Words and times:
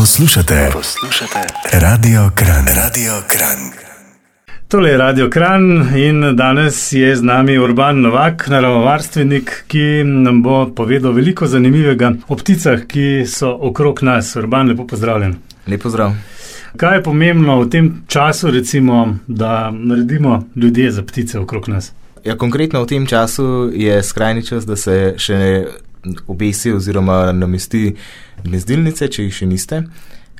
Poslušate, 0.00 0.70
poslušate, 0.72 1.38
radio 1.72 2.30
kran, 2.34 2.64
radio 2.76 3.12
kran. 3.28 3.58
Tole 4.68 4.90
je 4.90 4.96
Radio 4.96 5.30
Kran 5.30 5.62
in 5.96 6.36
danes 6.36 6.92
je 6.92 7.16
z 7.16 7.22
nami 7.22 7.58
Urban 7.58 8.00
Novak, 8.00 8.48
naravovarstvenik, 8.48 9.64
ki 9.68 10.04
nam 10.04 10.42
bo 10.42 10.72
povedal 10.74 11.12
veliko 11.12 11.46
zanimivega 11.46 12.12
o 12.28 12.36
pticah, 12.36 12.86
ki 12.86 13.26
so 13.26 13.52
okrog 13.60 14.02
nas. 14.02 14.36
Urban, 14.36 14.68
lepo 14.68 14.86
pozdravljen. 14.86 15.36
Lepo 15.66 15.90
zdrav. 15.90 16.16
Kaj 16.76 16.96
je 16.96 17.02
pomembno 17.02 17.60
v 17.60 17.68
tem 17.70 17.92
času, 18.06 18.50
recimo, 18.50 19.18
da 19.26 19.70
naredimo 19.70 20.44
ljudje 20.56 20.90
za 20.90 21.02
ptice 21.02 21.38
okrog 21.38 21.68
nas? 21.68 21.92
Ja, 22.24 22.36
konkretno 22.36 22.82
v 22.82 22.86
tem 22.86 23.06
času 23.06 23.70
je 23.74 24.02
skrajni 24.02 24.46
čas, 24.46 24.66
da 24.66 24.76
se 24.76 25.14
še 25.18 25.66
obesi 26.26 26.72
oziroma 26.72 27.32
namesti 27.32 27.94
gnezdilnice, 28.44 29.08
če 29.08 29.28
jih 29.28 29.38
še 29.42 29.46
niste. 29.46 29.84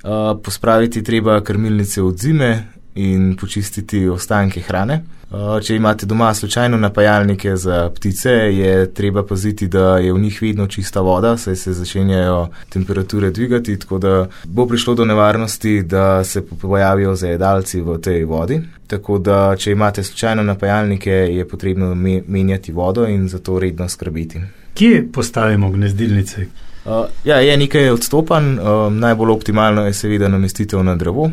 Uh, 0.01 0.33
pospraviti 0.43 1.03
treba 1.05 1.41
krmilnice 1.45 2.03
od 2.03 2.19
zime 2.19 2.51
in 2.95 3.37
počistiti 3.37 4.09
ostanke 4.09 4.61
hrane. 4.61 5.03
Uh, 5.31 5.61
če 5.63 5.77
imate 5.77 6.07
doma 6.11 6.33
slučajno 6.35 6.79
napajalnike 6.81 7.53
za 7.57 7.91
ptice, 7.95 8.31
je 8.31 8.89
treba 8.95 9.23
paziti, 9.23 9.69
da 9.69 9.99
je 10.03 10.13
v 10.13 10.19
njih 10.19 10.41
vedno 10.43 10.67
čista 10.67 11.01
voda, 11.07 11.37
saj 11.37 11.57
se 11.57 11.73
začenjajo 11.73 12.49
temperature 12.69 13.31
dvigati, 13.31 13.77
tako 13.79 13.99
da 13.99 14.15
bo 14.45 14.67
prišlo 14.67 14.95
do 14.95 15.05
nevarnosti, 15.05 15.83
da 15.83 16.25
se 16.25 16.43
pojavijo 16.47 17.15
zajedalci 17.15 17.81
v 17.81 17.99
tej 18.03 18.25
vodi. 18.25 18.61
Tako 18.91 19.19
da, 19.19 19.55
če 19.57 19.71
imate 19.71 20.03
slučajno 20.03 20.43
napajalnike, 20.43 21.11
je 21.11 21.49
potrebno 21.49 21.95
menjati 22.27 22.73
vodo 22.73 23.07
in 23.07 23.29
zato 23.29 23.59
redno 23.59 23.89
skrbeti. 23.89 24.43
Kje 24.75 25.09
postavimo 25.13 25.71
gnezdilnice? 25.71 26.47
Uh, 26.85 26.93
ja, 27.25 27.37
je 27.37 27.57
nekaj 27.57 27.91
odstopanj. 27.91 28.59
Uh, 28.59 28.93
najbolj 28.93 29.31
optimalno 29.31 29.87
je 29.87 29.93
seveda 29.93 30.29
namestitev 30.29 30.85
na 30.85 30.97
drevo. 30.97 31.31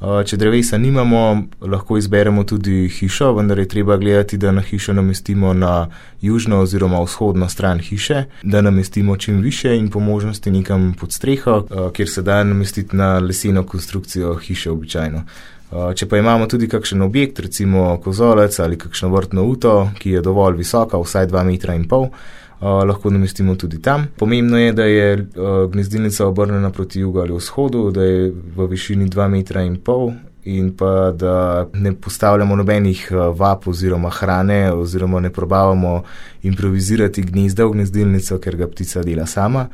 Uh, 0.00 0.20
če 0.26 0.36
drevesa 0.36 0.78
nimamo, 0.78 1.20
lahko 1.60 1.96
izberemo 1.96 2.44
tudi 2.44 2.88
hišo, 2.92 3.30
vendar 3.38 3.58
je 3.58 3.68
treba 3.68 3.96
gledati, 3.96 4.36
da 4.36 4.52
na 4.52 4.60
hišo 4.60 4.92
namestimo 4.92 5.54
na 5.54 5.88
južno 6.20 6.60
oziroma 6.60 7.00
vzhodno 7.00 7.48
stran 7.48 7.78
hiše, 7.78 8.24
da 8.42 8.60
namestimo 8.60 9.16
čim 9.16 9.40
više 9.40 9.76
in 9.76 9.88
po 9.90 10.00
možnosti 10.00 10.50
nekam 10.50 10.94
pod 11.00 11.12
streho, 11.12 11.56
uh, 11.56 11.92
kjer 11.92 12.10
se 12.10 12.22
da 12.22 12.42
namestiti 12.44 12.96
na 12.96 13.18
leseno 13.18 13.62
konstrukcijo 13.62 14.34
hiše 14.34 14.70
običajno. 14.70 15.24
Uh, 15.70 15.94
če 15.94 16.08
pa 16.08 16.18
imamo 16.18 16.46
tudi 16.46 16.68
kakšen 16.68 17.02
objekt, 17.02 17.40
recimo 17.40 17.96
kozolec 18.04 18.58
ali 18.58 18.78
kakšno 18.78 19.08
vrtno 19.08 19.44
uto, 19.44 19.90
ki 19.98 20.10
je 20.10 20.20
dovolj 20.22 20.56
visoka, 20.60 21.00
vsaj 21.00 21.26
2,5 21.26 21.78
metra, 21.78 22.10
lahko 22.68 23.10
namestimo 23.10 23.54
tudi 23.54 23.82
tam. 23.82 24.06
Pomembno 24.16 24.58
je, 24.58 24.72
da 24.72 24.84
je 24.84 25.14
uh, 25.14 25.70
gnezdilnica 25.72 26.26
obrnjena 26.26 26.70
proti 26.70 27.00
jugu 27.00 27.20
ali 27.20 27.32
vzhodu, 27.32 27.90
da 27.90 28.02
je 28.02 28.32
v 28.56 28.66
višini 28.66 29.08
2,5 29.08 30.08
m. 30.10 30.18
In 30.44 30.76
pa 30.76 31.10
da 31.16 31.66
ne 31.72 31.92
postavljamo 31.92 32.56
nobenih 32.56 33.12
vap 33.36 33.68
oziroma 33.68 34.10
hrane, 34.10 34.72
oziroma 34.72 35.20
ne 35.20 35.30
probavamo 35.30 36.02
improvizirati 36.42 37.22
gnezda 37.22 37.64
v 37.64 37.70
gnezdilnico, 37.72 38.38
ker 38.38 38.56
ga 38.56 38.68
ptica 38.68 39.02
dela 39.02 39.26
sama. 39.26 39.66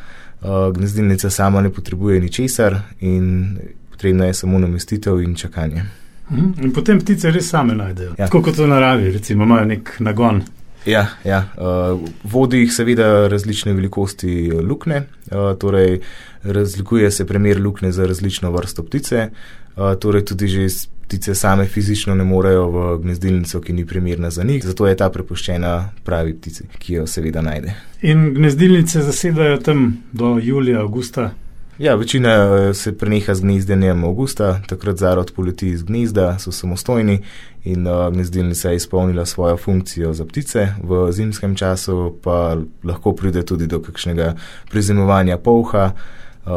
Gnezdilnica 0.74 1.30
sama 1.30 1.60
ne 1.60 1.70
potrebuje 1.70 2.20
ničesar 2.20 2.78
in 3.00 3.58
potrebno 3.90 4.24
je 4.24 4.34
samo 4.34 4.58
namestitev 4.58 5.20
in 5.20 5.34
čakanje. 5.34 5.82
Mhm. 6.30 6.64
In 6.64 6.72
potem 6.72 7.00
ptice 7.00 7.30
res 7.30 7.48
same 7.48 7.74
najdejo. 7.74 8.14
Ja. 8.18 8.26
Tako 8.26 8.42
kot 8.42 8.58
v 8.58 8.66
naravi, 8.66 9.10
recimo, 9.10 9.44
imajo 9.44 9.64
nek 9.64 9.96
nagon. 9.98 10.42
Ja, 10.86 11.06
ja. 11.24 11.44
Uh, 11.56 12.00
vodi 12.24 12.62
jih 12.64 12.72
seveda 12.72 13.28
različne 13.28 13.72
velikosti 13.72 14.50
lukne, 14.52 15.02
uh, 15.30 15.52
torej 15.58 16.00
razlikuje 16.42 17.10
se 17.10 17.26
primer 17.26 17.60
lukne 17.60 17.92
za 17.92 18.06
različno 18.06 18.50
vrsto 18.50 18.82
ptice, 18.82 19.28
uh, 19.76 19.94
torej 20.00 20.24
tudi 20.24 20.48
že 20.48 20.68
ptice 21.10 21.34
same 21.34 21.66
fizično 21.66 22.14
ne 22.14 22.24
morejo 22.24 22.70
v 22.70 22.98
gnezdilnico, 23.02 23.60
ki 23.60 23.72
ni 23.72 23.86
primerna 23.86 24.30
za 24.30 24.44
njih, 24.44 24.64
zato 24.64 24.86
je 24.86 24.96
ta 24.96 25.10
prepuščena 25.10 25.90
pravi 26.04 26.34
ptici, 26.38 26.64
ki 26.78 26.94
jo 26.94 27.06
seveda 27.06 27.42
najde. 27.42 27.74
In 28.02 28.34
gnezdilnice 28.34 29.02
zasedajo 29.02 29.58
tam 29.58 29.96
do 30.12 30.38
julija, 30.42 30.80
avgusta. 30.80 31.32
Ja, 31.80 31.94
večina 31.94 32.30
eh, 32.30 32.74
se 32.74 32.98
preneha 32.98 33.34
z 33.34 33.40
gnezdenjem 33.40 34.04
avgusta, 34.04 34.60
takrat 34.68 34.98
zarod 34.98 35.32
poleti 35.32 35.68
iz 35.68 35.82
gnezda, 35.82 36.38
so 36.38 36.52
samostojni 36.52 37.22
in 37.64 37.86
uh, 37.86 38.12
gnezdilnica 38.12 38.70
je 38.70 38.76
izpolnila 38.76 39.24
svojo 39.26 39.56
funkcijo 39.56 40.12
za 40.12 40.24
ptice, 40.24 40.66
v 40.82 41.12
zimskem 41.12 41.54
času 41.56 42.18
pa 42.22 42.56
lahko 42.84 43.14
pride 43.16 43.42
tudi 43.42 43.66
do 43.66 43.80
kakšnega 43.80 44.34
prezimovanja 44.70 45.38
polha, 45.38 45.92
uh, 45.94 46.52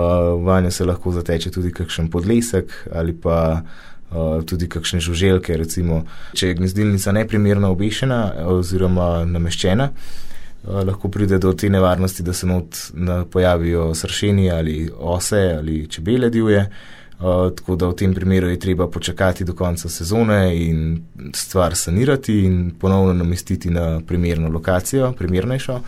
vanjo 0.45 0.71
se 0.71 0.85
lahko 0.85 1.11
zateče 1.11 1.51
tudi 1.51 1.71
kakšen 1.71 2.09
podlesek 2.11 2.73
ali 2.91 3.13
pa 3.13 3.61
tudi 4.45 4.67
kakšne 4.69 4.99
žuželke, 4.99 5.57
recimo, 5.57 6.03
če 6.33 6.47
je 6.47 6.53
gnezdilnica 6.53 7.11
neprimerno 7.11 7.71
obešena 7.71 8.33
oziroma 8.45 9.25
nameščena. 9.25 9.89
Eh, 10.67 10.83
lahko 10.83 11.09
pride 11.09 11.37
do 11.37 11.53
te 11.53 11.69
nevarnosti, 11.69 12.23
da 12.23 12.33
se 12.33 12.47
not 12.47 12.75
pojavijo 13.31 13.95
sršeni 13.95 14.51
ali 14.51 14.91
ose 14.99 15.55
ali 15.57 15.87
čebele 15.87 16.29
divje. 16.29 16.69
Uh, 17.19 17.55
tako 17.55 17.75
da 17.75 17.87
v 17.87 17.95
tem 17.95 18.13
primeru 18.13 18.47
je 18.49 18.59
treba 18.59 18.87
počakati 18.87 19.45
do 19.45 19.53
konca 19.53 19.89
sezone 19.89 20.65
in 20.65 21.03
stvar 21.35 21.75
sanirati 21.75 22.39
in 22.39 22.71
ponovno 22.79 23.13
namestiti 23.13 23.69
na 23.69 24.01
primerno 24.07 24.49
lokacijo, 24.49 25.11
primernejšo. 25.11 25.79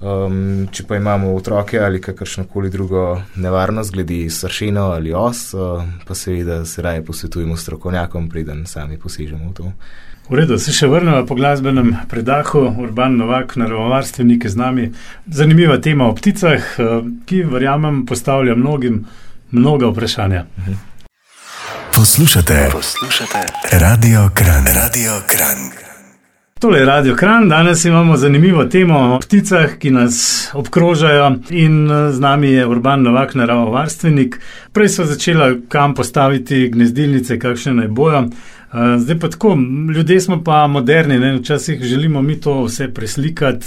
Um, 0.00 0.68
če 0.72 0.84
pa 0.84 0.96
imamo 0.96 1.34
otroke 1.34 1.78
ali 1.78 2.00
kakršno 2.00 2.44
koli 2.52 2.70
drugo 2.70 3.22
nevarnost, 3.36 3.92
glede 3.92 4.30
sršeno 4.30 4.82
ali 4.82 5.14
os, 5.14 5.54
uh, 5.54 5.84
pa 6.06 6.14
seveda 6.14 6.64
se 6.64 6.82
raje 6.82 7.04
posvetujemo 7.04 7.56
strokovnjakom, 7.56 8.28
preden 8.28 8.66
sami 8.66 8.98
posežemo 8.98 9.50
v 9.50 9.54
to. 9.54 9.72
V 10.24 10.38
redu, 10.40 10.56
se 10.56 10.72
še 10.72 10.86
vrnemo 10.88 11.26
po 11.28 11.36
glasbenem 11.36 11.90
predahu, 12.08 12.62
Urban 12.80 13.18
Novak, 13.20 13.58
naravovarstvenik 13.60 14.46
z 14.48 14.56
nami. 14.56 14.86
Zanimiva 15.28 15.76
tema 15.84 16.08
o 16.08 16.14
pticah, 16.16 16.64
eh, 16.78 16.94
ki 17.28 17.42
verjamem 17.44 18.06
postavlja 18.08 18.56
mnogim 18.56 19.04
mnoga 19.52 19.92
vprašanja. 19.92 20.46
Poslušate, 21.92 22.68
poslušate, 22.72 23.44
radio 23.84 24.30
kran, 24.34 24.64
radio 24.64 25.20
kran. 25.28 25.84
Tole 26.60 26.78
je 26.78 26.84
Radio 26.84 27.16
Kran, 27.16 27.48
danes 27.48 27.84
imamo 27.84 28.16
zanimivo 28.16 28.64
temo 28.64 28.98
o 29.14 29.18
pticah, 29.20 29.76
ki 29.78 29.90
nas 29.90 30.48
obkrožajo 30.54 31.34
in 31.50 31.90
eh, 31.90 32.12
z 32.12 32.20
nami 32.20 32.48
je 32.48 32.66
Urban 32.66 33.02
Novak, 33.02 33.34
naravovarstvenik. 33.34 34.40
Prej 34.72 34.88
so 34.88 35.04
začela 35.04 35.52
kam 35.68 35.94
postaviti 35.94 36.68
gnezdilnice, 36.72 37.38
kakšne 37.38 37.74
naj 37.74 37.88
bojo. 37.88 38.24
Eh, 38.74 38.98
zdaj 38.98 39.18
pa 39.18 39.28
tako, 39.28 39.58
ljudje 39.94 40.20
smo 40.20 40.44
pa 40.44 40.66
moderni, 40.66 41.18
ne? 41.18 41.36
včasih 41.36 41.82
želimo 41.82 42.22
mi 42.22 42.40
to 42.40 42.62
vse 42.64 42.88
preslikati, 42.94 43.66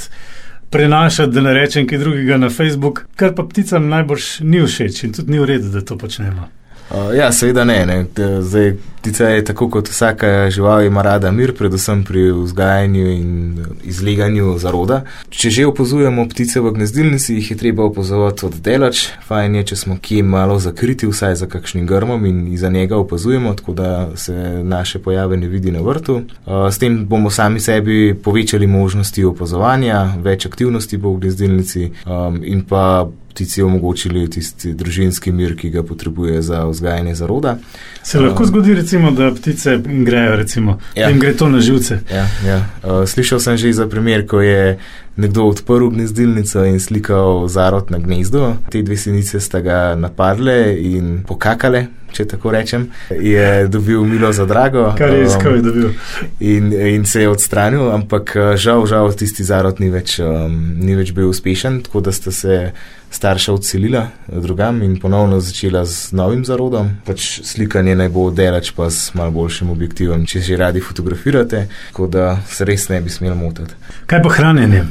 prenašati, 0.69 1.31
da 1.31 1.41
ne 1.41 1.53
rečem 1.53 1.87
kaj 1.87 1.97
drugega 1.97 2.37
na 2.37 2.49
Facebook, 2.49 3.05
kar 3.15 3.35
pa 3.35 3.43
pticam 3.43 3.87
najbolj 3.87 4.19
ni 4.41 4.65
všeč 4.65 5.03
in 5.03 5.13
tudi 5.13 5.31
ni 5.31 5.39
v 5.39 5.45
redu, 5.45 5.69
da 5.69 5.81
to 5.81 5.97
počnemo. 5.97 6.49
Uh, 6.89 7.15
ja, 7.17 7.31
seveda 7.31 7.63
ne. 7.63 7.85
ne. 7.85 8.05
Zdaj, 8.41 8.73
ptica 9.01 9.29
je 9.29 9.43
tako 9.45 9.69
kot 9.69 9.89
vsaka 9.89 10.49
žival, 10.49 10.83
ima 10.83 11.01
rada 11.01 11.31
mir, 11.31 11.53
predvsem 11.55 12.03
pri 12.03 12.31
vzgajanju 12.31 13.07
in 13.11 13.65
izleganju 13.83 14.57
zaroda. 14.57 15.01
Če 15.29 15.49
že 15.49 15.65
opazujemo 15.67 16.25
ptice 16.29 16.59
v 16.59 16.71
gnezdilnici, 16.75 17.35
jih 17.35 17.51
je 17.51 17.57
treba 17.57 17.83
opazovati 17.83 18.45
od 18.45 18.57
delač. 18.63 19.07
Fajn 19.27 19.55
je, 19.55 19.63
če 19.71 19.75
smo 19.75 19.97
kje 20.01 20.23
malo 20.23 20.59
zakriti, 20.59 21.07
vsaj 21.07 21.35
za 21.35 21.47
kakšnim 21.47 21.85
grmom 21.87 22.25
in 22.25 22.57
za 22.57 22.69
njega 22.69 22.97
opazujemo, 22.97 23.53
tako 23.53 23.73
da 23.73 24.09
se 24.15 24.33
naše 24.63 24.99
pojave 24.99 25.37
ne 25.37 25.47
vidi 25.47 25.71
na 25.71 25.81
vrtu. 25.81 26.21
Uh, 26.45 26.67
s 26.71 26.77
tem 26.77 27.05
bomo 27.05 27.29
sami 27.29 27.59
sebi 27.59 28.15
povečali 28.23 28.67
možnosti 28.67 29.23
opazovanja, 29.23 30.17
več 30.23 30.45
aktivnosti 30.45 30.97
bo 30.97 31.15
v 31.15 31.27
gnezdilnici 31.27 31.91
um, 32.05 32.43
in 32.43 32.63
pa 32.67 33.07
ptici 33.37 33.61
omogočili 33.61 34.29
tisti 34.29 34.71
družinski 34.73 35.31
mir, 35.31 35.53
ki 35.55 35.69
ga 35.69 35.83
potrebuje 35.85 36.41
za 36.41 36.63
vzgajanje 36.65 37.15
zaroda. 37.15 37.57
Se 38.03 38.19
lahko 38.19 38.43
uh, 38.43 38.49
zgodi, 38.49 38.73
recimo, 38.73 39.11
da 39.11 39.29
ptice 39.31 39.77
grejo, 39.85 40.35
recimo, 40.35 40.79
ja. 40.95 41.05
da 41.05 41.09
jim 41.11 41.19
gre 41.19 41.35
to 41.37 41.49
na 41.49 41.61
živce. 41.61 41.99
Ja, 42.09 42.25
ja. 42.47 42.57
Uh, 42.81 43.05
slišal 43.05 43.39
sem 43.39 43.57
že 43.57 43.73
za 43.73 43.85
primer, 43.85 44.25
ko 44.27 44.41
je 44.41 44.79
nekdo 45.21 45.45
odprl 45.51 45.91
gnezdilnico 45.93 46.65
in 46.65 46.79
slikal 46.79 47.45
zarod 47.47 47.93
na 47.93 48.01
gnezdo. 48.01 48.55
Te 48.73 48.81
dve 48.81 48.97
sinice 48.97 49.39
sta 49.39 49.61
ga 49.61 49.93
napadle 49.95 50.73
in 50.81 51.21
pokakale. 51.27 51.85
Če 52.11 52.25
tako 52.25 52.51
rečem, 52.55 52.87
je 53.11 53.67
dobil 53.67 54.03
milo 54.07 54.31
za 54.33 54.45
drago. 54.49 54.93
Kar 54.97 55.11
je 55.13 55.25
iskal, 55.27 55.51
um, 55.51 55.57
je 55.57 55.61
dobil. 55.61 55.89
In, 56.39 56.71
in 56.73 57.05
se 57.05 57.21
je 57.21 57.29
odstranil, 57.29 57.91
ampak 57.93 58.33
uh, 58.35 58.53
žal, 58.55 58.85
žal, 58.89 59.11
tisti 59.13 59.43
zarod 59.45 59.81
ni 59.83 59.91
več, 59.93 60.17
um, 60.23 60.55
ni 60.79 60.95
več 60.97 61.11
bil 61.13 61.29
uspešen, 61.29 61.81
tako 61.85 62.01
da 62.07 62.15
sta 62.15 62.33
se 62.33 62.61
starša 63.11 63.53
odselila 63.53 64.07
drugam 64.27 64.81
in 64.83 64.99
ponovno 64.99 65.39
začela 65.39 65.85
z 65.85 66.11
novim 66.11 66.45
zarodom. 66.45 66.89
Pač 67.05 67.39
slikanje 67.43 67.95
naj 67.95 68.09
bo 68.09 68.29
delač 68.31 68.71
pa 68.75 68.89
s 68.91 69.13
malo 69.13 69.31
boljšim 69.31 69.71
objektivom, 69.71 70.25
če 70.27 70.41
že 70.41 70.57
radi 70.57 70.83
fotografirate, 70.83 71.67
tako 71.91 72.07
da 72.07 72.37
se 72.47 72.65
res 72.65 72.89
ne 72.89 73.01
bi 73.01 73.09
smel 73.09 73.35
motiti. 73.35 73.75
Kaj 74.05 74.23
pa 74.23 74.33
hranjenje? 74.39 74.85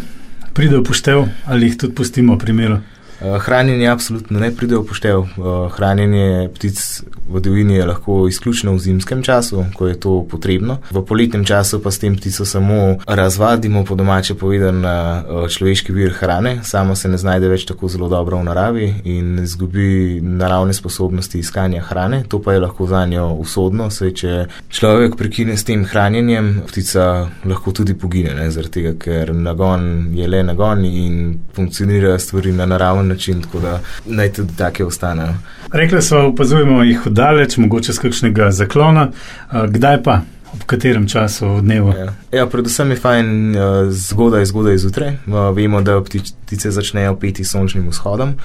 Pride 0.57 0.79
v 0.81 0.85
poštev 0.89 1.27
ali 1.47 1.69
jih 1.69 1.77
tudi 1.77 1.95
pustimo 1.95 2.37
v 2.37 2.45
primeru? 2.45 2.81
Uh, 3.21 3.39
hranjenje 3.41 3.89
absolutno 3.89 4.41
ne 4.41 4.51
pride 4.53 4.77
v 4.77 4.85
poštev. 4.85 5.19
Uh, 5.19 5.73
hranjenje 5.73 6.51
ptic 6.55 6.81
v 7.29 7.41
divjini 7.41 7.75
je 7.75 7.87
lahko 7.87 8.29
izključno 8.29 8.73
v 8.73 8.79
zimskem 8.79 9.23
času, 9.23 9.65
ko 9.75 9.87
je 9.87 10.01
to 10.01 10.27
potrebno. 10.31 10.79
V 10.91 11.03
poletnem 11.07 11.45
času 11.45 11.81
pa 11.83 11.91
s 11.91 11.99
tem 11.99 12.17
ptico 12.17 12.45
samo 12.45 12.99
razvadimo, 13.07 13.85
po 13.85 13.95
domače 13.95 14.35
povedano, 14.35 14.81
na 14.81 15.25
uh, 15.25 15.49
človeški 15.49 15.93
vir 15.93 16.13
hrane, 16.13 16.61
sama 16.63 16.95
se 16.95 17.09
ne 17.09 17.17
znajde 17.17 17.49
več 17.49 17.65
tako 17.65 17.89
zelo 17.89 18.09
dobro 18.09 18.37
v 18.37 18.45
naravi 18.45 18.95
in 19.05 19.39
izgubi 19.43 20.21
naravne 20.21 20.75
sposobnosti 20.77 21.39
iskanja 21.39 21.83
hrane. 21.89 22.25
To 22.29 22.43
pa 22.43 22.53
je 22.53 22.61
lahko 22.61 22.87
za 22.87 23.07
njo 23.07 23.31
usodno, 23.41 23.89
saj 23.91 24.13
če 24.13 24.47
človek 24.69 25.17
prekine 25.17 25.57
s 25.57 25.65
tem 25.65 25.85
hranjenjem, 25.89 26.53
ptica 26.69 27.31
lahko 27.45 27.73
tudi 27.73 27.97
pogine, 27.97 28.35
ne, 28.37 28.51
zaradi 28.51 28.75
tega, 28.77 28.95
ker 29.01 29.35
nagon 29.35 30.13
je 30.15 30.29
le 30.29 30.43
nagon 30.43 30.85
in 30.85 31.39
funkcionira 31.57 32.19
stvari 32.19 32.53
na 32.53 32.67
naravni 32.67 33.06
način, 33.09 33.43
tako 33.43 33.61
da 33.61 33.81
naj 34.07 34.33
tudi 34.33 34.57
take 34.57 34.85
ostanejo. 34.85 35.35
Rekli 35.73 36.03
smo, 36.03 36.19
opazujemo 36.19 36.83
jih 36.83 37.07
oddaleč, 37.07 37.57
mogoče 37.57 37.93
z 37.93 37.99
kakšnega 37.99 38.51
zaklona, 38.51 39.11
kdaj 39.53 40.03
pa? 40.03 40.21
Ob 40.55 40.63
katerem 40.63 41.09
času 41.09 41.61
dneva? 41.61 41.95
Ja. 41.97 42.13
Ja, 42.33 42.47
predvsem 42.47 42.91
je 42.91 42.97
fajn 42.97 43.57
zgodaj, 43.91 44.47
zgodaj 44.47 44.79
zjutraj. 44.79 45.17
Vemo, 45.55 45.83
da 45.83 45.99
ptice 46.01 46.71
začnejo 46.71 47.17
peti 47.21 47.45
sončnim 47.45 47.89
vzhodom. 47.91 48.37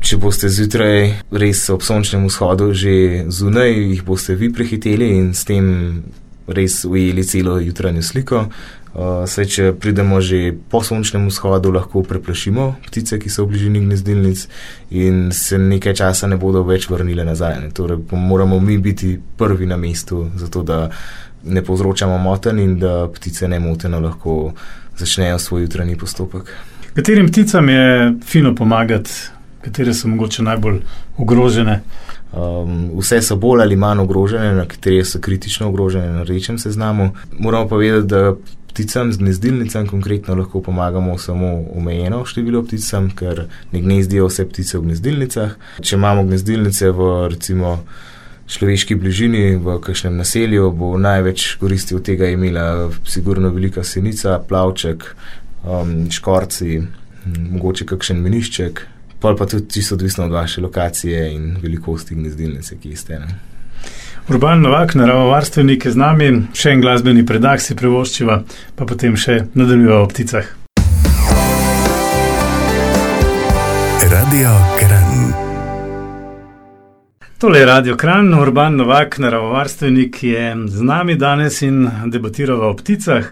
Če 0.00 0.16
boste 0.18 0.48
zjutraj 0.50 1.12
res 1.30 1.62
ob 1.70 1.84
sončnem 1.86 2.26
vzhodu 2.26 2.72
že 2.74 3.24
zunaj, 3.28 3.70
jih 3.70 4.02
boste 4.04 4.34
vi 4.34 4.50
prehiteli 4.52 5.12
in 5.16 5.30
s 5.34 5.44
tem 5.46 6.02
res 6.48 6.82
ujeli 6.84 7.22
celo 7.24 7.60
jutranjo 7.60 8.02
sliko. 8.02 8.46
Uh, 8.94 9.24
saj, 9.26 9.46
če 9.50 9.72
pridemo 9.74 10.20
že 10.22 10.52
po 10.70 10.78
sončnem 10.78 11.26
vzhodu, 11.26 11.72
lahko 11.74 12.04
preplašimo 12.06 12.76
ptice, 12.86 13.18
ki 13.18 13.26
so 13.26 13.42
v 13.42 13.50
bližini 13.50 13.80
gnezdilnic, 13.82 14.44
in 14.94 15.32
se 15.34 15.58
nekaj 15.58 15.96
časa 15.98 16.30
ne 16.30 16.38
bodo 16.38 16.62
več 16.62 16.86
vrnile 16.86 17.26
nazaj. 17.26 17.58
Torej, 17.74 18.04
moramo 18.14 18.60
mi 18.62 18.78
biti 18.78 19.16
prvi 19.18 19.66
na 19.66 19.74
mestu, 19.76 20.28
zato 20.38 20.62
da 20.62 20.78
ne 21.42 21.62
povzročamo 21.66 22.18
moten 22.22 22.62
in 22.62 22.78
da 22.78 23.08
ptice 23.10 23.50
ne 23.50 23.58
moteno 23.58 23.98
lahko 24.00 24.54
začnejo 24.96 25.38
svoj 25.42 25.66
jutranji 25.66 25.98
postopek. 25.98 26.54
Katerim 26.94 27.26
pticam 27.28 27.68
je 27.68 28.14
fino 28.22 28.54
pomagati, 28.54 29.10
katere 29.66 29.94
so 29.94 30.08
mogoče 30.08 30.46
najbolj 30.46 30.80
ogrožene? 31.18 31.80
Um, 32.34 32.90
vse 32.98 33.20
so 33.22 33.36
bolj 33.36 33.62
ali 33.62 33.76
manj 33.76 34.00
ogrožene, 34.02 34.54
nekatere 34.54 35.04
so 35.04 35.20
kritično 35.22 35.68
ogrožene 35.68 36.12
na 36.12 36.22
rečem 36.22 36.58
seznamu. 36.58 37.12
Moramo 37.38 37.68
pa 37.68 37.76
vedeti, 37.76 38.08
da 38.10 38.34
pticam 38.74 39.12
z 39.12 39.18
gnezdilnicami 39.18 39.88
konkretno 39.88 40.34
lahko 40.34 40.60
pomagamo 40.60 41.18
samo 41.18 41.64
omejeno 41.76 42.24
število 42.26 42.64
pticam, 42.64 43.10
ker 43.14 43.44
ne 43.72 43.80
gnezdijo 43.80 44.26
vse 44.26 44.48
ptice 44.48 44.78
v 44.78 44.88
gnezdilnicah. 44.88 45.54
Če 45.80 45.94
imamo 45.96 46.24
gnezdilnice 46.26 46.90
v 46.90 47.10
recimo 47.30 47.76
človeški 48.50 48.96
bližini, 48.98 49.44
v 49.56 49.78
kakšnem 49.84 50.16
naselju, 50.18 50.72
bo 50.74 50.90
največ 50.98 51.54
koristi 51.60 51.94
od 51.94 52.02
tega 52.02 52.28
imela 52.34 52.90
sigurno 53.06 53.52
velika 53.54 53.84
senica, 53.86 54.40
plavček, 54.48 55.06
um, 55.62 55.94
škorci, 56.10 56.82
mogoče 57.54 57.86
kakšen 57.94 58.20
minišček. 58.26 58.82
Pa 59.24 59.32
pa 59.38 59.46
tudi 59.46 59.70
čisto 59.70 59.94
odvisno 59.94 60.24
od 60.24 60.32
vaše 60.32 60.60
lokacije 60.60 61.32
in 61.32 61.56
velikosti 61.62 62.14
gnezdilnice, 62.14 62.76
ki 62.76 62.96
ste. 62.96 63.18
Ne? 63.18 63.26
Urban 64.28 64.60
Novak, 64.60 64.94
naravovarstvenik 64.94 65.84
je 65.84 65.92
z 65.92 65.96
nami, 65.96 66.28
še 66.52 66.74
en 66.76 66.84
glasbeni 66.84 67.24
predah 67.24 67.56
si 67.56 67.72
privoščiva, 67.76 68.38
pa 68.76 68.84
potem 68.84 69.16
še 69.16 69.46
nadaljujeva 69.56 70.02
o 70.04 70.12
pticah. 70.12 70.52
Radio 74.12 74.52
Kran. 74.76 75.13
Tole 77.44 77.58
je 77.58 77.66
Radio 77.66 77.96
Kran, 77.96 78.34
Urban 78.34 78.76
Novak, 78.76 79.18
naravovarstvenik 79.18 80.22
je 80.22 80.56
z 80.66 80.82
nami 80.82 81.14
danes 81.14 81.62
in 81.62 81.90
debatirava 82.06 82.70
o 82.70 82.76
pticah. 82.76 83.24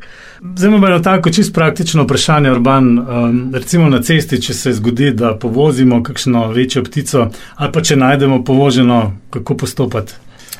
Zdaj 0.57 0.69
imamo 0.69 0.87
eno 0.87 0.99
tako 0.99 1.31
čisto 1.31 1.55
praktično 1.55 2.03
vprašanje, 2.03 2.51
Urban. 2.51 2.99
Um, 2.99 3.55
recimo 3.55 3.89
na 3.89 4.03
cesti, 4.03 4.43
če 4.43 4.55
se 4.55 4.73
zgodi, 4.73 5.11
da 5.17 5.33
povozimo 5.39 6.03
kakšno 6.03 6.49
večjo 6.53 6.85
ptico 6.85 7.31
ali 7.57 7.73
pa 7.73 7.81
če 7.81 7.97
najdemo 7.97 8.45
povoženo, 8.45 9.17
kako 9.31 9.57
postopati? 9.57 10.13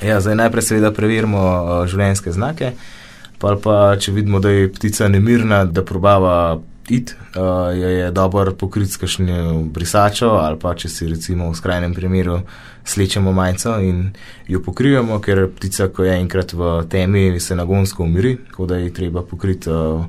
Ja, 0.03 0.21
zdaj 0.21 0.35
najprej 0.35 0.63
seveda 0.63 0.91
preverimo 0.91 1.45
uh, 1.45 1.87
življenjske 1.87 2.33
znake, 2.33 2.73
pa, 3.39 3.57
pa 3.63 3.97
če 4.01 4.17
vidimo, 4.17 4.41
da 4.41 4.49
je 4.49 4.73
ptica 4.73 5.13
nemirna, 5.13 5.65
da 5.65 5.85
probava 5.85 6.57
iti, 6.95 7.15
uh, 7.37 7.77
je, 7.77 7.91
je 7.99 8.11
dobro 8.11 8.53
pokrit 8.55 8.91
s 8.91 9.01
kakšnim 9.01 9.71
brisačo 9.73 10.29
ali 10.29 10.59
pa 10.59 10.75
če 10.75 10.89
si 10.89 11.09
recimo 11.09 11.51
v 11.51 11.57
skrajnem 11.57 11.95
primeru 11.95 12.41
slečemo 12.85 13.33
majico 13.33 13.79
in 13.81 14.11
jo 14.49 14.61
pokrijemo, 14.63 15.21
ker 15.23 15.47
ptica, 15.57 15.89
ko 15.89 16.05
je 16.05 16.19
enkrat 16.19 16.53
v 16.53 16.71
temi, 16.91 17.41
se 17.41 17.57
nagonsko 17.57 18.05
umiri, 18.05 18.37
tako 18.51 18.67
da 18.67 18.77
je 18.77 18.95
treba 18.95 19.23
pokriti. 19.23 19.71
Uh, 19.71 20.05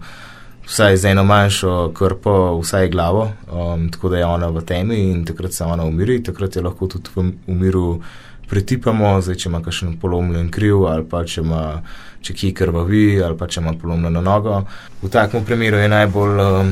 Vsaj 0.63 0.95
z 0.97 1.09
eno 1.11 1.25
manjšo 1.27 1.91
krpo, 1.91 2.33
vsaj 2.61 2.87
glavo, 2.87 3.25
um, 3.51 3.89
tako 3.91 4.09
da 4.09 4.21
je 4.21 4.25
ona 4.25 4.47
v 4.47 4.61
temi 4.63 4.95
in 5.11 5.25
takrat 5.27 5.51
se 5.51 5.65
ona 5.67 5.83
umiri, 5.83 6.21
takrat 6.23 6.55
je 6.55 6.61
lahko 6.63 6.87
tudi 6.87 7.11
v 7.15 7.25
umiru 7.51 7.99
pretipamo, 8.53 9.15
zdaj, 9.21 9.39
če 9.41 9.49
ima 9.49 9.63
kakšen 9.65 9.95
polomljen 10.01 10.51
kriv 10.53 10.85
ali 10.85 11.05
pa 11.09 11.23
če 11.25 11.41
ima 11.41 11.63
če 12.23 12.35
kje 12.37 12.51
krvavi 12.59 13.05
ali 13.25 13.37
pa 13.37 13.47
če 13.49 13.63
ima 13.63 13.73
polomljeno 13.81 14.21
nogo. 14.21 14.59
V 15.01 15.09
takem 15.11 15.45
primeru 15.47 15.79
je 15.81 15.89
najbolj 15.89 16.41
um, 16.43 16.69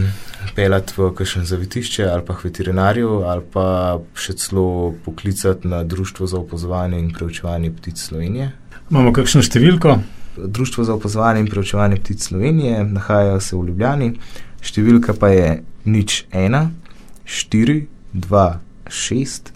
pelati 0.56 0.94
v 0.98 1.10
kakšen 1.18 1.48
zavetišče 1.50 2.06
ali 2.12 2.25
pa 2.28 2.38
veterinarju 2.44 3.18
ali 3.31 3.45
pa 3.54 3.66
še 4.13 4.38
celo 4.38 4.94
poklicati 5.06 5.72
na 5.74 5.81
Društvo 5.83 6.30
za 6.30 6.38
opozovanje 6.39 7.01
in 7.01 7.10
preučevanje 7.18 7.74
ptic 7.80 8.00
Slovenije. 8.00 8.51
Imamo 8.92 9.13
kakšno 9.16 9.42
številko? 9.42 9.98
Društvo 10.38 10.86
za 10.88 10.95
opozovanje 10.95 11.42
in 11.42 11.50
preučevanje 11.51 11.98
ptic 12.04 12.30
Slovenije 12.30 12.86
nahaja 12.94 13.42
se 13.42 13.57
v 13.57 13.66
Ljubljani, 13.72 14.13
številka 14.62 15.18
pa 15.18 15.33
je 15.33 15.51
nič 15.89 16.24
ena, 16.30 16.68
štiri, 17.25 17.88
dva, 18.13 18.62
šest, 18.92 19.50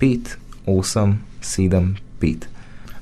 pet, 0.00 0.38
osem, 0.66 1.18
7-5. 1.42 2.48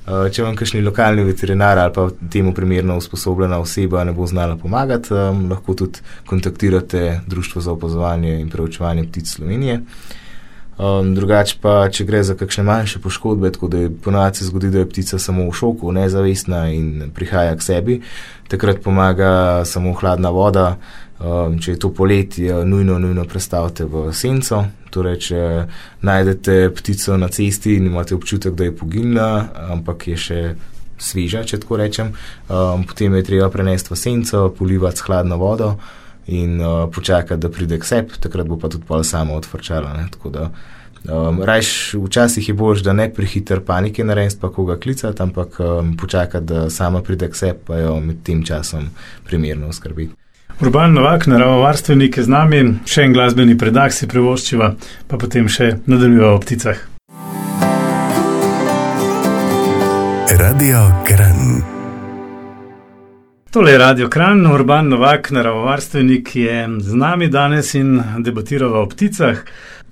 Uh, 0.07 0.29
če 0.31 0.43
vam 0.45 0.55
kakšni 0.55 0.81
lokalni 0.85 1.25
veterinar 1.27 1.81
ali 1.81 1.93
pa 1.93 2.05
temu 2.31 2.53
primerno 2.55 2.95
usposobljena 2.97 3.57
oseba 3.59 4.05
ne 4.07 4.13
bo 4.15 4.27
znala 4.27 4.55
pomagati, 4.55 5.13
um, 5.13 5.49
lahko 5.51 5.73
tudi 5.73 5.99
kontaktirate 6.25 7.21
Društvo 7.27 7.61
za 7.61 7.71
opozovanje 7.71 8.39
in 8.39 8.49
preučevanje 8.49 9.03
ptic 9.09 9.33
Slovenije. 9.35 9.81
Um, 10.77 11.15
drugače 11.15 11.55
pa, 11.61 11.87
če 11.89 12.05
gre 12.05 12.19
za 12.23 12.35
kakšne 12.37 12.63
manjše 12.63 12.99
poškodbe, 13.01 13.49
tako 13.51 13.67
da 13.73 13.79
je 13.81 13.89
ponovadi 14.03 14.37
se 14.37 14.45
zgodi, 14.45 14.69
da 14.69 14.83
je 14.83 14.89
ptica 14.89 15.17
samo 15.19 15.47
v 15.49 15.53
šoku, 15.57 15.91
nezavestna 15.91 16.67
in 16.69 17.09
prihaja 17.15 17.55
k 17.57 17.65
sebi, 17.65 17.95
takrat 18.47 18.83
pomaga 18.83 19.65
samo 19.65 19.93
hladna 19.97 20.29
voda. 20.29 20.67
Um, 21.17 21.55
če 21.57 21.71
je 21.71 21.79
to 21.81 21.89
poletje, 21.97 22.53
nujno, 22.65 22.99
nujno 23.01 23.23
predstavite 23.25 23.87
v 23.89 24.11
senco. 24.13 24.61
Torej, 24.93 25.15
če 25.27 25.39
najdete 26.05 26.57
ptico 26.77 27.17
na 27.17 27.29
cesti 27.33 27.73
in 27.79 27.87
imate 27.89 28.13
občutek, 28.15 28.53
da 28.53 28.67
je 28.67 28.75
poginila, 28.77 29.29
ampak 29.73 30.07
je 30.11 30.17
še 30.17 30.41
sveža, 30.97 31.41
če 31.45 31.59
tako 31.63 31.79
rečem, 31.81 32.11
um, 32.49 32.85
potem 32.87 33.17
je 33.17 33.25
treba 33.25 33.49
prenesti 33.53 33.93
v 33.93 33.97
senco, 33.97 34.43
polivati 34.57 35.01
s 35.01 35.07
hladno 35.07 35.37
vodo 35.41 35.75
in 36.27 36.61
uh, 36.61 36.85
počakati, 36.93 37.41
da 37.41 37.49
pride 37.53 37.79
k 37.81 37.87
sebi, 37.87 38.21
takrat 38.21 38.49
bo 38.49 38.57
pa 38.61 38.69
tudi 38.69 38.85
pol 38.85 39.05
samo 39.05 39.37
odvrčala. 39.37 39.95
Um, 41.07 41.41
Rajš 41.45 41.95
včasih 42.03 42.49
je 42.49 42.55
bolj, 42.57 42.83
da 42.85 42.93
ne 42.93 43.07
prehiter 43.13 43.61
panike 43.65 44.05
narediti, 44.05 44.41
pa 44.41 44.51
koga 44.53 44.77
klicati, 44.77 45.21
ampak 45.23 45.59
um, 45.65 45.95
počakati, 45.97 46.45
da 46.45 46.69
sama 46.69 47.01
pride 47.01 47.29
k 47.31 47.41
sebi, 47.41 47.65
pa 47.69 47.81
jo 47.81 47.97
med 48.03 48.21
tem 48.25 48.45
časom 48.45 48.89
primerno 49.25 49.73
oskrbiti. 49.73 50.26
Urban 50.61 50.93
Novak, 50.93 51.27
naravovarstvenik 51.27 52.17
je 52.17 52.23
z 52.25 52.31
nami, 52.33 52.59
še 52.89 53.03
en 53.05 53.11
glasbeni 53.13 53.53
predah 53.61 53.91
si 53.93 54.07
privoščiva, 54.09 54.71
pa 55.05 55.19
potem 55.21 55.45
še 55.45 55.75
nadaljujeva 55.85 56.31
o 56.33 56.39
pticah. 56.41 56.79
Radio 60.33 60.79
Kran. 61.05 61.61
Tole 63.53 63.75
je 63.75 63.77
Radio 63.77 64.09
Kran, 64.09 64.41
Urban 64.49 64.89
Novak, 64.89 65.29
naravovarstvenik 65.29 66.33
je 66.35 66.57
z 66.89 66.97
nami 67.05 67.29
danes 67.29 67.75
in 67.77 68.01
debatirava 68.25 68.81
o 68.81 68.89
pticah. 68.89 69.45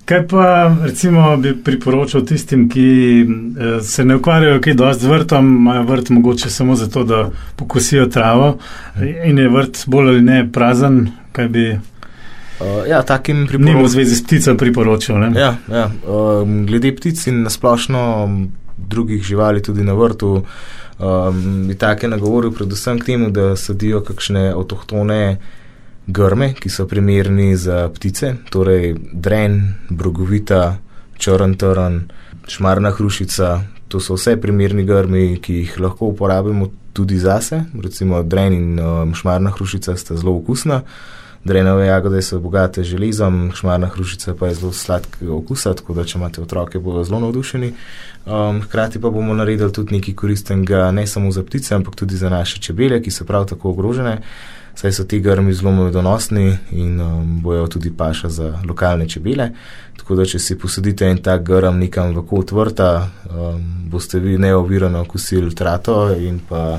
Kaj 0.06 0.26
pa 0.28 0.76
recimo 0.84 1.36
bi 1.36 1.50
priporočal 1.64 2.22
tistim, 2.24 2.68
ki 2.70 2.86
eh, 3.20 3.80
se 3.82 4.04
ne 4.04 4.16
ukvarjajo 4.16 4.60
kaj 4.62 4.74
dosti 4.74 5.02
z 5.02 5.08
vrtom, 5.08 5.46
imajo 5.56 5.82
vrt 5.82 6.10
mogoče 6.10 6.50
samo 6.50 6.76
zato, 6.76 7.04
da 7.04 7.30
pokosijo 7.56 8.06
travo 8.06 8.58
in 9.24 9.38
je 9.38 9.48
vrt 9.48 9.82
bolj 9.86 10.08
ali 10.08 10.22
ne 10.22 10.52
prazen, 10.52 11.08
kaj 11.32 11.48
bi. 11.48 11.66
Uh, 12.60 12.86
ja, 12.88 13.02
takim 13.02 13.46
priporočam. 13.46 13.66
Nimo 13.66 13.82
v 13.84 13.88
zvezi 13.88 14.16
s 14.16 14.22
ptico 14.24 14.54
priporočal. 14.56 15.22
Ja, 15.34 15.56
ja. 15.72 15.90
Um, 16.06 16.62
glede 16.66 16.94
ptic 16.96 17.26
in 17.26 17.42
nasplošno 17.42 18.30
drugih 18.76 19.22
živali 19.22 19.62
tudi 19.62 19.84
na 19.84 19.92
vrtu, 19.92 20.44
um, 20.98 21.68
bi 21.68 21.74
take 21.74 22.08
nagovoril 22.08 22.54
predvsem 22.54 22.98
k 22.98 23.04
temu, 23.04 23.30
da 23.30 23.56
sadijo 23.56 24.00
kakšne 24.00 24.52
avtohtone 24.54 25.36
grme, 26.06 26.54
ki 26.54 26.70
so 26.70 26.86
primerni 26.86 27.56
za 27.56 27.88
ptice, 27.94 28.34
torej 28.50 28.94
dren, 29.12 29.74
brogovita, 29.90 30.78
črn 31.18 31.54
trn, 31.54 32.00
šmarna 32.48 32.90
hrušica. 32.90 33.60
To 33.88 34.00
so 34.00 34.16
vse 34.18 34.36
primerni 34.40 34.84
grmi, 34.84 35.38
ki 35.42 35.60
jih 35.62 35.76
lahko 35.80 36.10
uporabimo 36.10 36.70
tudi 36.92 37.18
zase. 37.18 37.64
Recimo 37.82 38.22
dren 38.22 38.52
in 38.52 38.80
um, 38.80 39.14
šmarna 39.14 39.50
hrušica 39.50 39.96
sta 39.96 40.16
zelo 40.16 40.36
okusna. 40.38 40.82
Drenove 41.46 41.86
jagode 41.86 42.22
so 42.22 42.40
bogate 42.42 42.82
z 42.82 42.96
železom, 42.96 43.52
šmarna 43.54 43.86
hrušica 43.86 44.34
pa 44.34 44.48
je 44.48 44.54
zelo 44.54 44.72
sladkega 44.72 45.32
okusa, 45.32 45.74
tako 45.74 45.94
da 45.94 46.04
če 46.04 46.18
imate 46.18 46.42
otroke, 46.42 46.78
bodo 46.82 47.04
zelo 47.06 47.20
navdušeni. 47.22 47.72
Um, 48.26 48.62
hkrati 48.62 49.00
pa 49.00 49.10
bomo 49.14 49.34
naredili 49.34 49.72
tudi 49.72 49.94
nekaj 49.94 50.14
koristnega, 50.14 50.90
ne 50.90 51.06
samo 51.06 51.30
za 51.32 51.44
ptice, 51.46 51.74
ampak 51.74 51.94
tudi 51.94 52.16
za 52.16 52.30
naše 52.30 52.58
čebele, 52.58 52.98
ki 53.02 53.14
so 53.14 53.24
prav 53.24 53.46
tako 53.46 53.70
ogrožene. 53.70 54.18
Saj 54.76 54.92
so 54.92 55.04
ti 55.08 55.20
grmi 55.20 55.54
zelo 55.56 55.72
medonosni 55.72 56.58
in 56.70 57.00
um, 57.00 57.40
bojo 57.42 57.66
tudi 57.66 57.90
paša 57.96 58.28
za 58.28 58.48
lokalne 58.68 59.08
čebele. 59.08 59.50
Tako 59.96 60.18
da, 60.18 60.26
če 60.28 60.38
si 60.38 60.58
posadite 60.60 61.08
en 61.08 61.22
tak 61.24 61.46
grm 61.48 61.78
nekam 61.80 62.12
v 62.12 62.26
kot 62.28 62.52
vrta, 62.52 62.90
um, 63.30 63.62
boste 63.90 64.20
vi 64.20 64.36
neovirano 64.38 65.04
kosili 65.08 65.54
trato 65.54 66.10
in 66.12 66.42
pa 66.48 66.78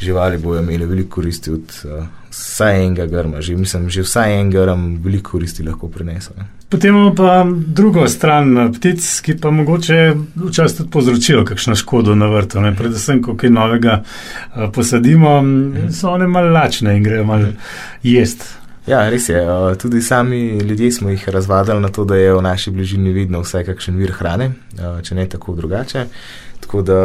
živali 0.00 0.38
bojo 0.38 0.62
imeli 0.62 0.86
veliko 0.86 1.14
koristi 1.14 1.50
od 1.50 1.82
uh, 1.84 2.06
vsaj 2.30 2.84
enega 2.84 3.06
grma, 3.06 3.40
že, 3.40 3.56
mislim, 3.56 3.90
že 3.90 4.02
vsaj 4.02 4.40
en 4.40 4.50
grm 4.50 4.86
veliko 5.04 5.30
koristi 5.30 5.62
lahko 5.62 5.88
prinese. 5.88 6.30
Potem 6.68 6.94
imamo 6.94 7.14
pa 7.14 7.46
drugo 7.66 8.08
stran 8.08 8.58
eh, 8.58 8.70
ptic, 8.72 9.20
ki 9.24 9.38
pa 9.40 9.50
mogoče 9.50 10.14
včasih 10.36 10.76
tudi 10.78 10.90
povzročijo 10.90 11.44
kakšno 11.44 11.74
škodo 11.74 12.14
na 12.14 12.28
vrtu. 12.28 12.60
Ne? 12.60 12.74
Predvsem, 12.76 13.22
ko 13.22 13.36
kaj 13.36 13.50
novega 13.50 14.02
uh, 14.02 14.68
posadimo, 14.72 15.42
mhm. 15.42 15.90
so 15.92 16.12
one 16.12 16.26
malo 16.26 16.52
lačne 16.52 16.96
in 16.96 17.02
grejo 17.02 17.24
malo 17.24 17.48
jesti. 18.02 18.54
Ja, 18.88 19.02
res 19.10 19.28
je. 19.28 19.40
Tudi 19.80 20.00
sami 20.02 20.58
ljudje 20.58 20.92
smo 20.92 21.10
jih 21.10 21.28
razvadili 21.28 21.80
na 21.80 21.88
to, 21.88 22.04
da 22.04 22.16
je 22.16 22.32
v 22.34 22.42
naši 22.42 22.70
bližini 22.70 23.12
vidno 23.12 23.42
vsaj 23.44 23.66
kakšen 23.66 23.96
vir 24.00 24.14
hrane, 24.16 24.52
če 25.04 25.14
ne 25.14 25.26
tako 25.28 25.54
drugače. 25.54 26.06
Tako 26.60 26.82
da 26.82 27.00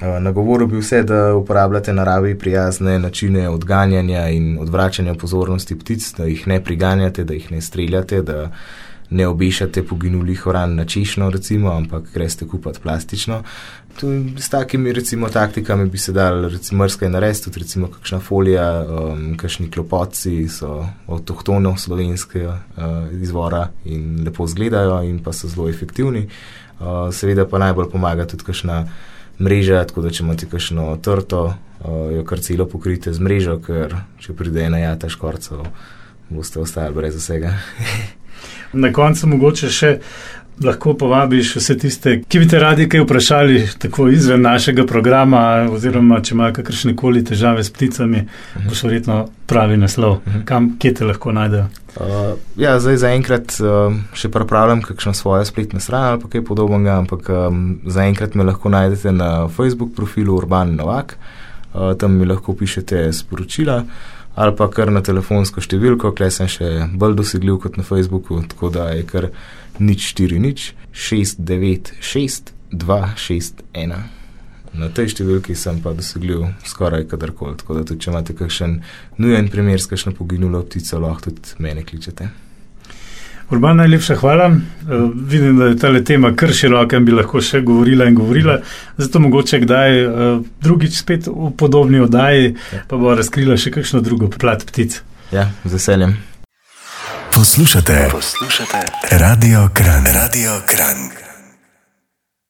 Eh, 0.00 0.20
na 0.20 0.30
govoru 0.30 0.66
bi 0.66 0.78
vse, 0.78 1.02
da 1.02 1.34
uporabljate 1.34 1.92
naravi 1.92 2.38
prijazne 2.38 2.98
načine 2.98 3.48
odganjanja 3.48 4.28
in 4.28 4.58
odvračanja 4.60 5.14
pozornosti 5.14 5.78
ptic, 5.78 6.14
da 6.16 6.24
jih 6.24 6.46
ne 6.46 6.64
priganjate, 6.64 7.24
da 7.24 7.34
jih 7.34 7.52
ne 7.52 7.60
streljate, 7.60 8.22
da 8.22 8.50
ne 9.10 9.26
obišate 9.26 9.82
poginulih 9.82 10.46
oran 10.46 10.74
na 10.74 10.84
čišno, 10.84 11.30
recimo, 11.30 11.72
ampak 11.72 12.12
greste 12.14 12.48
kupati 12.48 12.80
plastično. 12.80 13.42
Tudi 14.00 14.40
s 14.40 14.48
takimi 14.48 14.92
recimo, 14.92 15.28
taktikami 15.28 15.88
bi 15.88 15.98
se 15.98 16.12
dal 16.12 16.50
mrskaj 16.72 17.08
narediti, 17.08 17.44
tudi 17.44 17.60
recimo 17.60 17.88
kakšna 17.88 18.20
folija, 18.20 18.84
um, 18.84 19.36
kakšni 19.36 19.70
klopoci 19.70 20.48
so 20.48 20.86
avtohtono 21.06 21.76
slovenske 21.76 22.46
uh, 22.46 22.54
izvora 23.22 23.68
in 23.84 24.24
lepo 24.24 24.44
izgledajo 24.44 25.02
in 25.02 25.18
pa 25.24 25.32
so 25.32 25.48
zelo 25.48 25.68
efektivni. 25.68 26.28
Uh, 26.80 27.10
seveda 27.12 27.48
pa 27.48 27.58
najbolj 27.58 27.90
pomaga 27.90 28.26
tudi 28.26 28.44
kakšna 28.44 28.84
mreža, 29.38 29.84
tako 29.88 30.02
da 30.06 30.10
če 30.10 30.24
imate 30.24 30.48
kakšno 30.50 30.90
trto, 31.02 31.44
uh, 31.48 31.98
jo 32.14 32.24
kar 32.28 32.42
celo 32.44 32.66
pokrite 32.66 33.12
z 33.12 33.22
mrežo, 33.22 33.58
ker 33.64 33.94
če 34.22 34.34
pride 34.38 34.64
ena 34.66 34.82
jata 34.82 35.10
škorcev, 35.12 35.66
boste 36.30 36.60
ostali 36.60 36.94
brez 36.94 37.16
vsega. 37.18 37.54
Na 38.72 38.92
koncu 38.92 39.30
mogoče 39.30 39.70
še 39.72 39.92
lahko 40.64 40.94
povabiš 40.94 41.56
vse 41.56 41.76
tiste, 41.78 42.14
ki 42.28 42.38
bi 42.38 42.48
te 42.48 42.58
radi 42.58 42.88
kaj 42.88 43.00
vprašali, 43.04 43.62
tako 43.78 44.08
izven 44.08 44.42
našega 44.42 44.86
programa, 44.86 45.42
oziroma 45.72 46.20
če 46.22 46.34
imajo 46.34 46.56
kakršne 46.58 46.96
koli 46.96 47.24
težave 47.24 47.64
s 47.64 47.70
pticami, 47.70 48.18
uh 48.18 48.62
-huh. 48.62 48.68
boš 48.68 48.82
verjetno 48.82 49.28
pravi 49.46 49.76
naslov, 49.76 50.12
uh 50.12 50.26
mhm. 50.26 50.38
-huh. 50.38 50.44
kam, 50.44 50.78
kje 50.78 50.94
te 50.94 51.04
lahko 51.04 51.32
najdejo. 51.32 51.66
Uh, 51.96 52.04
ja, 52.56 52.80
zdaj 52.80 52.96
zaenkrat 52.96 53.56
uh, 53.60 53.94
še 54.14 54.28
pripravljam 54.28 54.82
kakšno 54.82 55.14
svojo 55.14 55.44
spletno 55.44 55.80
stran 55.80 56.04
ali 56.04 56.30
kaj 56.30 56.44
podobnega, 56.44 56.98
ampak 56.98 57.28
um, 57.28 57.80
zaenkrat 57.86 58.34
me 58.34 58.44
lahko 58.44 58.68
najdete 58.68 59.12
na 59.12 59.48
Facebook 59.48 59.94
profilu 59.96 60.36
Urban 60.36 60.76
Novak, 60.76 61.18
uh, 61.74 61.94
tam 61.98 62.12
mi 62.12 62.26
lahko 62.26 62.54
pišete 62.54 63.12
sporočila 63.12 63.84
ali 64.38 64.54
pa 64.56 64.68
kar 64.70 64.92
na 64.94 65.00
telefonsko 65.02 65.58
številko, 65.64 66.12
klej 66.14 66.30
sem 66.36 66.50
še 66.50 66.68
bolj 66.94 67.16
dosegljiv 67.18 67.56
kot 67.64 67.78
na 67.80 67.82
Facebooku, 67.82 68.38
tako 68.46 68.70
da 68.70 68.92
je 68.94 69.02
kar 69.08 69.30
nič 69.82 70.12
4 70.14 70.38
nič 70.38 70.68
6 70.94 71.42
9 71.42 71.90
6 71.98 72.52
2 72.70 73.00
6 73.18 73.64
1. 73.74 73.98
Na 74.78 74.90
tej 74.94 75.10
številki 75.10 75.56
sem 75.58 75.80
pa 75.82 75.90
dosegljiv 75.96 76.44
skoraj 76.70 77.08
kadarkoli, 77.10 77.58
tako 77.58 77.80
da 77.80 77.86
tudi 77.88 78.04
če 78.04 78.12
imate 78.12 78.36
kakšen 78.38 78.78
nujen 79.18 79.50
primer 79.50 79.82
s 79.82 79.90
kakšno 79.90 80.14
poginulo 80.14 80.62
ptico, 80.68 81.00
lahko 81.02 81.32
tudi 81.32 81.58
mene 81.64 81.82
kličete. 81.82 82.30
Urban, 83.50 83.76
najlepša 83.76 84.16
hvala. 84.16 84.46
Uh, 84.46 85.10
vidim, 85.14 85.58
da 85.58 85.64
je 85.64 85.78
ta 85.78 86.04
tema 86.04 86.34
kar 86.36 86.52
široka 86.52 86.96
in 86.96 87.04
bi 87.04 87.12
lahko 87.12 87.40
še 87.40 87.60
govorila 87.60 88.04
in 88.08 88.14
govorila. 88.14 88.58
Zato 88.96 89.20
mogoče 89.24 89.60
kdaj 89.64 90.04
uh, 90.04 90.42
drugič 90.60 90.98
spet 91.00 91.26
v 91.26 91.52
podobni 91.56 92.00
oddaji, 92.00 92.54
ja. 92.72 92.82
pa 92.88 92.96
bo 92.96 93.14
razkrila 93.14 93.56
še 93.56 93.72
kakšno 93.72 94.00
drugo 94.04 94.28
plat 94.28 94.64
ptic. 94.68 95.00
Ja, 95.32 95.48
z 95.64 95.72
veseljem. 95.72 96.18
Poslušate, 97.32 98.08
poslušate, 98.12 98.84
radio 99.20 99.68
kran, 99.74 100.04
radio 100.12 100.60
kran. 100.66 101.27